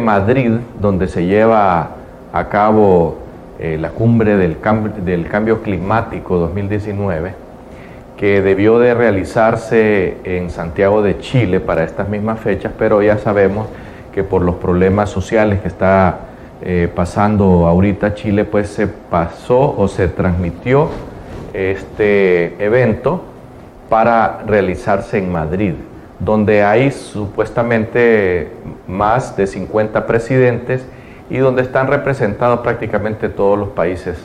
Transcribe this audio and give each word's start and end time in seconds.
Madrid, 0.00 0.52
donde 0.80 1.06
se 1.08 1.26
lleva 1.26 1.90
a 2.32 2.48
cabo 2.48 3.18
eh, 3.58 3.78
la 3.80 3.90
cumbre 3.90 4.36
del, 4.36 4.56
del 5.04 5.28
cambio 5.28 5.62
climático 5.62 6.38
2019, 6.38 7.34
que 8.16 8.42
debió 8.42 8.78
de 8.78 8.94
realizarse 8.94 10.16
en 10.24 10.50
Santiago 10.50 11.02
de 11.02 11.18
Chile 11.18 11.60
para 11.60 11.84
estas 11.84 12.08
mismas 12.08 12.40
fechas, 12.40 12.72
pero 12.78 13.02
ya 13.02 13.18
sabemos 13.18 13.66
que 14.12 14.24
por 14.24 14.42
los 14.42 14.56
problemas 14.56 15.10
sociales 15.10 15.60
que 15.60 15.68
está 15.68 16.18
eh, 16.62 16.88
pasando 16.94 17.66
ahorita 17.66 18.14
Chile, 18.14 18.44
pues 18.44 18.68
se 18.68 18.86
pasó 18.86 19.74
o 19.76 19.88
se 19.88 20.08
transmitió 20.08 20.88
este 21.54 22.62
evento 22.62 23.22
para 23.88 24.42
realizarse 24.46 25.18
en 25.18 25.32
Madrid, 25.32 25.74
donde 26.20 26.62
hay 26.62 26.90
supuestamente 26.90 28.48
más 28.86 29.36
de 29.36 29.46
50 29.46 30.06
presidentes 30.06 30.86
y 31.30 31.38
donde 31.38 31.62
están 31.62 31.86
representados 31.86 32.60
prácticamente 32.60 33.28
todos 33.28 33.58
los 33.58 33.68
países 33.70 34.18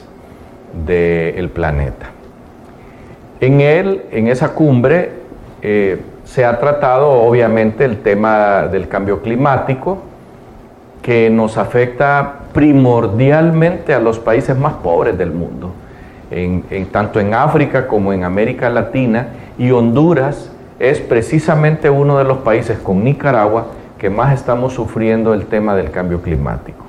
del 0.85 1.49
planeta. 1.49 2.07
En 3.39 3.61
él, 3.61 4.03
en 4.11 4.27
esa 4.27 4.49
cumbre, 4.53 5.11
eh, 5.61 6.01
se 6.25 6.43
ha 6.43 6.59
tratado 6.59 7.11
obviamente 7.11 7.85
el 7.85 8.01
tema 8.01 8.63
del 8.63 8.87
cambio 8.87 9.21
climático, 9.21 9.99
que 11.01 11.29
nos 11.29 11.57
afecta 11.57 12.39
primordialmente 12.51 13.93
a 13.93 13.99
los 13.99 14.19
países 14.19 14.57
más 14.57 14.73
pobres 14.73 15.17
del 15.17 15.31
mundo, 15.31 15.71
tanto 16.91 17.19
en 17.19 17.35
África 17.35 17.87
como 17.87 18.11
en 18.11 18.23
América 18.23 18.71
Latina, 18.71 19.27
y 19.57 19.69
Honduras 19.69 20.51
es 20.79 20.99
precisamente 20.99 21.89
uno 21.89 22.17
de 22.17 22.23
los 22.23 22.39
países 22.39 22.77
con 22.79 23.03
Nicaragua 23.03 23.67
que 23.97 24.09
más 24.09 24.33
estamos 24.33 24.73
sufriendo 24.73 25.33
el 25.33 25.45
tema 25.45 25.75
del 25.75 25.91
cambio 25.91 26.21
climático. 26.21 26.83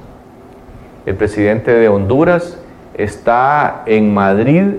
El 1.07 1.15
presidente 1.15 1.73
de 1.73 1.89
Honduras 1.89 2.59
está 2.95 3.83
en 3.87 4.13
Madrid 4.13 4.75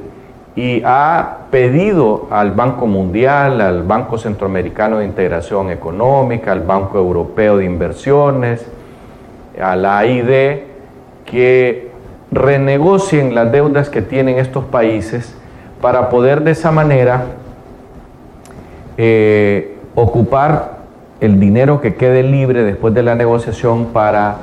y 0.55 0.81
ha 0.83 1.37
pedido 1.51 2.27
al 2.31 2.51
Banco 2.51 2.87
Mundial, 2.87 3.61
al 3.61 3.83
Banco 3.83 4.17
Centroamericano 4.17 4.97
de 4.97 5.05
Integración 5.05 5.69
Económica, 5.69 6.51
al 6.51 6.61
Banco 6.61 6.97
Europeo 6.97 7.57
de 7.57 7.65
Inversiones, 7.65 8.65
a 9.61 9.75
la 9.75 9.99
AID 9.99 10.59
que 11.25 11.91
renegocien 12.31 13.33
las 13.35 13.51
deudas 13.51 13.89
que 13.89 14.01
tienen 14.01 14.39
estos 14.39 14.65
países 14.65 15.35
para 15.81 16.09
poder 16.09 16.41
de 16.41 16.51
esa 16.51 16.71
manera 16.71 17.23
eh, 18.97 19.77
ocupar 19.95 20.77
el 21.19 21.39
dinero 21.39 21.81
que 21.81 21.95
quede 21.95 22.23
libre 22.23 22.63
después 22.63 22.93
de 22.93 23.03
la 23.03 23.15
negociación 23.15 23.87
para 23.87 24.37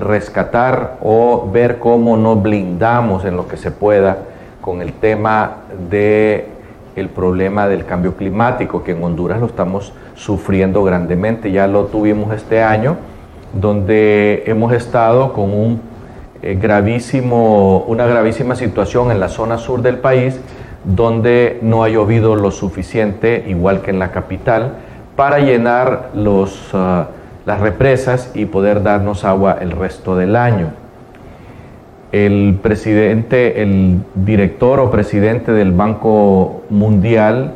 rescatar 0.00 0.98
o 1.02 1.48
ver 1.52 1.78
cómo 1.78 2.16
nos 2.16 2.42
blindamos 2.42 3.24
en 3.24 3.36
lo 3.36 3.48
que 3.48 3.56
se 3.56 3.70
pueda 3.70 4.18
con 4.60 4.82
el 4.82 4.92
tema 4.92 5.58
de 5.90 6.48
el 6.96 7.08
problema 7.08 7.66
del 7.66 7.84
cambio 7.84 8.14
climático 8.16 8.84
que 8.84 8.92
en 8.92 9.02
Honduras 9.02 9.40
lo 9.40 9.46
estamos 9.46 9.92
sufriendo 10.14 10.84
grandemente. 10.84 11.50
Ya 11.50 11.66
lo 11.66 11.86
tuvimos 11.86 12.32
este 12.32 12.62
año 12.62 12.96
donde 13.52 14.44
hemos 14.46 14.72
estado 14.72 15.32
con 15.32 15.52
un 15.52 15.80
eh, 16.42 16.58
gravísimo, 16.60 17.84
una 17.86 18.06
gravísima 18.06 18.54
situación 18.54 19.10
en 19.10 19.20
la 19.20 19.28
zona 19.28 19.58
sur 19.58 19.82
del 19.82 19.98
país, 19.98 20.40
donde 20.84 21.58
no 21.62 21.82
ha 21.82 21.88
llovido 21.88 22.36
lo 22.36 22.50
suficiente, 22.50 23.44
igual 23.48 23.80
que 23.80 23.90
en 23.90 23.98
la 23.98 24.10
capital, 24.10 24.74
para 25.16 25.38
llenar 25.38 26.10
los, 26.14 26.70
ah, 26.72 27.08
las 27.46 27.60
represas 27.60 28.30
y 28.34 28.46
poder 28.46 28.82
darnos 28.82 29.24
agua 29.24 29.58
el 29.60 29.70
resto 29.70 30.16
del 30.16 30.36
año. 30.36 30.72
El 32.12 32.58
presidente, 32.62 33.62
el 33.62 34.00
director 34.14 34.78
o 34.78 34.90
presidente 34.90 35.52
del 35.52 35.72
Banco 35.72 36.62
Mundial 36.70 37.52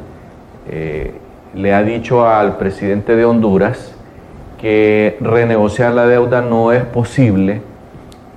eh, 0.68 1.14
le 1.54 1.74
ha 1.74 1.82
dicho 1.82 2.26
al 2.26 2.56
presidente 2.56 3.14
de 3.14 3.24
Honduras 3.24 3.94
que 4.60 5.16
renegociar 5.20 5.94
la 5.94 6.06
deuda 6.06 6.42
no 6.42 6.72
es 6.72 6.82
posible 6.84 7.62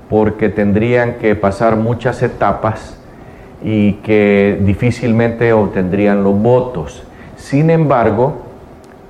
porque 0.10 0.50
tendrían 0.50 1.16
que 1.16 1.36
pasar 1.36 1.76
muchas 1.76 2.22
etapas 2.22 3.01
y 3.64 3.94
que 3.94 4.60
difícilmente 4.62 5.54
obtendrían 5.54 6.24
los 6.24 6.38
votos. 6.38 7.04
Sin 7.36 7.70
embargo, 7.70 8.38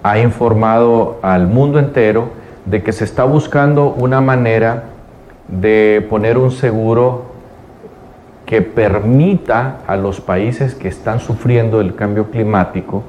ha 0.03 0.19
informado 0.19 1.19
al 1.21 1.47
mundo 1.47 1.79
entero 1.79 2.29
de 2.65 2.83
que 2.83 2.91
se 2.91 3.03
está 3.03 3.23
buscando 3.23 3.89
una 3.89 4.21
manera 4.21 4.83
de 5.47 6.05
poner 6.09 6.37
un 6.37 6.51
seguro 6.51 7.31
que 8.45 8.61
permita 8.61 9.77
a 9.87 9.95
los 9.95 10.19
países 10.19 10.75
que 10.75 10.87
están 10.87 11.19
sufriendo 11.19 11.79
el 11.79 11.95
cambio 11.95 12.31
climático 12.31 13.03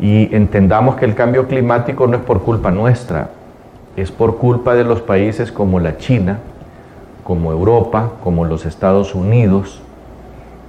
y 0.00 0.34
entendamos 0.34 0.96
que 0.96 1.04
el 1.04 1.14
cambio 1.14 1.46
climático 1.46 2.06
no 2.06 2.16
es 2.16 2.22
por 2.22 2.42
culpa 2.42 2.70
nuestra, 2.70 3.30
es 3.96 4.10
por 4.10 4.36
culpa 4.36 4.74
de 4.74 4.84
los 4.84 5.00
países 5.00 5.52
como 5.52 5.80
la 5.80 5.96
China, 5.96 6.38
como 7.24 7.50
Europa, 7.52 8.12
como 8.22 8.44
los 8.44 8.66
Estados 8.66 9.14
Unidos, 9.14 9.82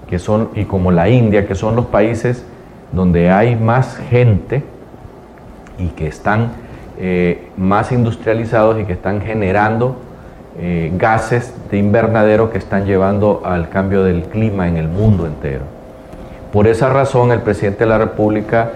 que 0.09 0.19
son, 0.19 0.49
y 0.55 0.65
como 0.65 0.91
la 0.91 1.09
India, 1.09 1.47
que 1.47 1.55
son 1.55 1.75
los 1.75 1.87
países 1.87 2.45
donde 2.91 3.29
hay 3.29 3.55
más 3.55 3.97
gente 4.09 4.63
y 5.77 5.87
que 5.89 6.07
están 6.07 6.51
eh, 6.99 7.49
más 7.57 7.91
industrializados 7.91 8.79
y 8.79 8.85
que 8.85 8.93
están 8.93 9.21
generando 9.21 9.97
eh, 10.59 10.91
gases 10.97 11.53
de 11.69 11.77
invernadero 11.77 12.49
que 12.49 12.57
están 12.57 12.85
llevando 12.85 13.41
al 13.45 13.69
cambio 13.69 14.03
del 14.03 14.23
clima 14.23 14.67
en 14.67 14.77
el 14.77 14.87
mundo 14.87 15.27
entero. 15.27 15.61
Por 16.51 16.65
esa 16.65 16.89
razón 16.89 17.31
el 17.31 17.41
presidente 17.41 17.83
de 17.83 17.89
la 17.89 17.97
República 17.97 18.71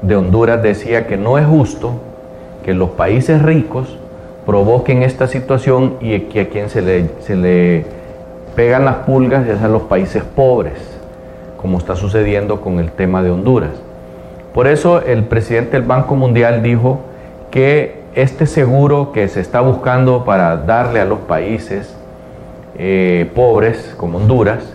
de 0.00 0.16
Honduras 0.16 0.62
decía 0.62 1.06
que 1.06 1.16
no 1.16 1.36
es 1.36 1.46
justo 1.46 2.00
que 2.64 2.72
los 2.72 2.90
países 2.90 3.42
ricos 3.42 3.98
provoquen 4.46 5.02
esta 5.02 5.26
situación 5.26 5.96
y 6.00 6.18
que 6.20 6.42
a 6.42 6.48
quien 6.48 6.70
se 6.70 6.80
le, 6.80 7.10
se 7.20 7.36
le 7.36 7.84
pegan 8.56 8.86
las 8.86 8.96
pulgas 8.96 9.46
es 9.46 9.62
a 9.62 9.68
los 9.68 9.82
países 9.82 10.24
pobres, 10.24 10.78
como 11.60 11.78
está 11.78 11.94
sucediendo 11.94 12.62
con 12.62 12.80
el 12.80 12.90
tema 12.90 13.22
de 13.22 13.30
Honduras. 13.30 13.70
Por 14.54 14.66
eso 14.66 15.02
el 15.02 15.24
presidente 15.24 15.72
del 15.72 15.82
Banco 15.82 16.16
Mundial 16.16 16.62
dijo 16.62 17.00
que 17.50 18.00
este 18.14 18.46
seguro 18.46 19.12
que 19.12 19.28
se 19.28 19.40
está 19.40 19.60
buscando 19.60 20.24
para 20.24 20.56
darle 20.56 21.00
a 21.00 21.04
los 21.04 21.18
países 21.20 21.94
eh, 22.78 23.30
pobres 23.34 23.94
como 23.98 24.18
Honduras 24.18 24.72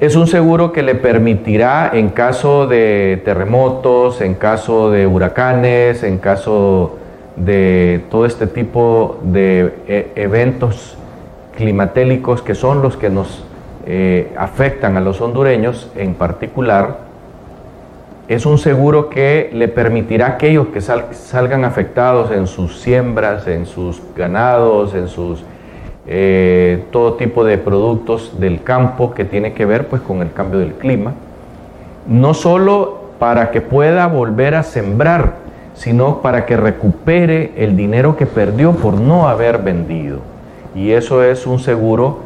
es 0.00 0.14
un 0.14 0.28
seguro 0.28 0.70
que 0.70 0.84
le 0.84 0.94
permitirá 0.94 1.90
en 1.92 2.10
caso 2.10 2.68
de 2.68 3.20
terremotos, 3.24 4.20
en 4.20 4.34
caso 4.34 4.92
de 4.92 5.08
huracanes, 5.08 6.04
en 6.04 6.18
caso 6.18 6.98
de 7.34 8.04
todo 8.08 8.24
este 8.24 8.46
tipo 8.46 9.18
de 9.24 9.74
eh, 9.88 10.12
eventos 10.14 10.97
climatélicos 11.58 12.40
que 12.40 12.54
son 12.54 12.82
los 12.82 12.96
que 12.96 13.10
nos 13.10 13.44
eh, 13.84 14.32
afectan 14.38 14.96
a 14.96 15.00
los 15.00 15.20
hondureños 15.20 15.90
en 15.96 16.14
particular, 16.14 16.98
es 18.28 18.46
un 18.46 18.58
seguro 18.58 19.10
que 19.10 19.50
le 19.52 19.66
permitirá 19.66 20.26
a 20.26 20.28
aquellos 20.30 20.68
que 20.68 20.80
salgan 20.80 21.64
afectados 21.64 22.30
en 22.30 22.46
sus 22.46 22.78
siembras, 22.78 23.48
en 23.48 23.66
sus 23.66 24.00
ganados, 24.14 24.94
en 24.94 25.08
sus 25.08 25.42
eh, 26.06 26.84
todo 26.92 27.14
tipo 27.14 27.44
de 27.44 27.58
productos 27.58 28.38
del 28.38 28.62
campo 28.62 29.12
que 29.12 29.24
tiene 29.24 29.52
que 29.52 29.66
ver 29.66 29.88
pues 29.88 30.00
con 30.00 30.22
el 30.22 30.32
cambio 30.32 30.60
del 30.60 30.74
clima, 30.74 31.14
no 32.06 32.34
solo 32.34 33.00
para 33.18 33.50
que 33.50 33.60
pueda 33.60 34.06
volver 34.06 34.54
a 34.54 34.62
sembrar, 34.62 35.32
sino 35.74 36.22
para 36.22 36.46
que 36.46 36.56
recupere 36.56 37.52
el 37.56 37.76
dinero 37.76 38.16
que 38.16 38.26
perdió 38.26 38.72
por 38.72 38.94
no 38.94 39.28
haber 39.28 39.58
vendido. 39.58 40.37
Y 40.74 40.92
eso 40.92 41.22
es 41.22 41.46
un 41.46 41.58
seguro 41.58 42.20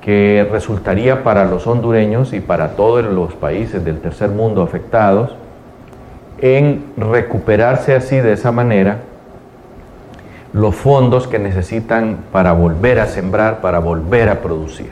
que 0.00 0.46
resultaría 0.50 1.22
para 1.24 1.44
los 1.44 1.66
hondureños 1.66 2.32
y 2.32 2.40
para 2.40 2.76
todos 2.76 3.04
los 3.04 3.34
países 3.34 3.84
del 3.84 4.00
tercer 4.00 4.28
mundo 4.28 4.62
afectados 4.62 5.34
en 6.38 6.84
recuperarse 6.96 7.94
así 7.94 8.16
de 8.16 8.32
esa 8.32 8.52
manera 8.52 8.98
los 10.52 10.74
fondos 10.74 11.26
que 11.26 11.38
necesitan 11.38 12.18
para 12.30 12.52
volver 12.52 13.00
a 13.00 13.06
sembrar, 13.06 13.60
para 13.60 13.80
volver 13.80 14.28
a 14.28 14.40
producir. 14.40 14.90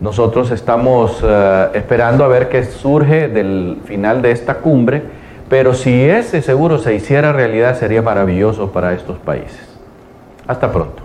Nosotros 0.00 0.50
estamos 0.50 1.22
eh, 1.22 1.68
esperando 1.74 2.24
a 2.24 2.28
ver 2.28 2.48
qué 2.48 2.64
surge 2.64 3.28
del 3.28 3.78
final 3.84 4.22
de 4.22 4.30
esta 4.30 4.56
cumbre, 4.56 5.02
pero 5.48 5.74
si 5.74 6.04
ese 6.04 6.42
seguro 6.42 6.78
se 6.78 6.94
hiciera 6.94 7.32
realidad 7.32 7.76
sería 7.76 8.02
maravilloso 8.02 8.72
para 8.72 8.94
estos 8.94 9.18
países. 9.18 9.60
Hasta 10.46 10.72
pronto. 10.72 11.03